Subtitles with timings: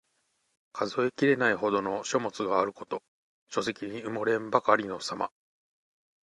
[0.73, 3.03] 数えきれないほどの書物があること。
[3.51, 5.29] 書籍に埋もれんばかりのさま。